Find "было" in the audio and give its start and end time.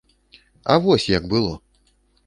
1.37-1.53